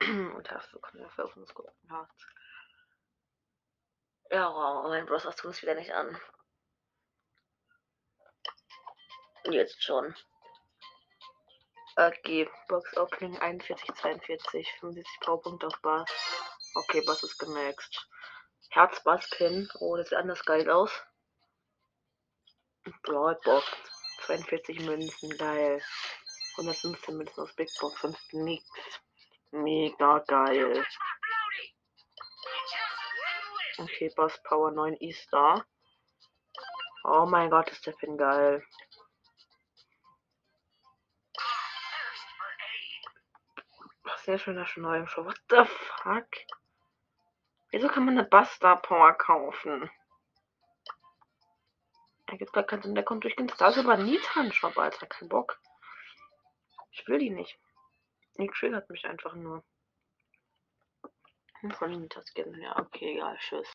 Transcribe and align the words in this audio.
Und 0.00 0.50
hast 0.50 0.72
du 0.72 0.78
Knöpfe 0.78 1.24
auf 1.24 1.36
uns 1.36 1.52
gucken. 1.54 1.72
Ja, 4.30 4.50
wow, 4.52 4.88
mein 4.88 5.06
Browser 5.06 5.34
tut 5.34 5.52
es 5.52 5.62
wieder 5.62 5.74
nicht 5.74 5.92
an. 5.92 6.20
Jetzt 9.44 9.82
schon. 9.82 10.14
Okay, 11.96 12.50
Box 12.68 12.96
Opening 12.96 13.38
41, 13.38 13.94
42, 13.94 14.72
75 14.80 15.20
Powerpunkte 15.20 15.68
auf 15.68 15.80
Bass. 15.80 16.10
Okay, 16.74 17.02
Bass 17.06 17.22
ist 17.22 17.38
gemaxt. 17.38 18.08
Herz 18.70 19.02
Bass 19.04 19.30
Pin. 19.30 19.70
Oh, 19.78 19.96
das 19.96 20.08
sieht 20.08 20.18
anders 20.18 20.44
geil 20.44 20.68
aus. 20.68 20.90
Broadbox. 23.02 23.64
42 24.22 24.80
Münzen, 24.80 25.36
geil. 25.36 25.82
115 26.56 27.16
Münzen 27.16 27.40
aus 27.40 27.54
Big 27.54 27.68
Box, 27.80 28.00
sonst 28.00 28.32
nichts. 28.32 29.00
Mega 29.50 30.18
geil. 30.20 30.84
Okay, 33.78 34.10
Boss 34.14 34.40
Power 34.44 34.70
9 34.70 34.96
E-Star. 35.00 35.66
Oh 37.04 37.26
mein 37.26 37.50
Gott, 37.50 37.70
ist 37.70 37.86
der 37.86 37.92
Pin 37.92 38.16
geil. 38.16 38.64
Sehr 44.24 44.38
schöner 44.38 44.64
schon 44.64 44.84
neu 44.84 44.96
im 44.96 45.06
Show. 45.06 45.26
What 45.26 45.38
the 45.50 45.64
fuck? 45.66 46.26
Wieso 47.70 47.88
kann 47.88 48.06
man 48.06 48.16
eine 48.16 48.26
Buster 48.26 48.76
Power 48.76 49.12
kaufen? 49.12 49.90
Da 52.26 52.36
gibt 52.36 52.52
gar 52.52 52.64
keinen 52.64 52.82
Sinn, 52.82 52.94
der 52.94 53.04
kommt 53.04 53.24
durch 53.24 53.36
den 53.36 53.46
Das 53.46 53.76
ist 53.76 53.84
aber 53.84 53.96
Nitan 53.96 54.52
Shop, 54.52 54.76
Alter. 54.78 55.06
Kein 55.06 55.28
Bock. 55.28 55.60
Ich 56.92 57.06
will 57.06 57.18
die 57.18 57.30
nicht. 57.30 57.58
Die 58.38 58.48
triggert 58.48 58.88
mich 58.90 59.04
einfach 59.04 59.34
nur. 59.34 59.62
Von 61.78 62.00
Nita 62.00 62.22
Skin. 62.26 62.60
Ja, 62.60 62.78
okay, 62.78 63.14
egal. 63.14 63.36
Tschüss. 63.38 63.72